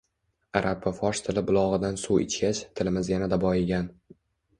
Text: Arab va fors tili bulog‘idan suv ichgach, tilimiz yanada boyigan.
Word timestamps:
Arab 0.59 0.85
va 0.87 0.93
fors 0.99 1.19
tili 1.27 1.43
bulog‘idan 1.49 1.99
suv 2.03 2.21
ichgach, 2.23 2.63
tilimiz 2.81 3.11
yanada 3.13 3.39
boyigan. 3.45 3.87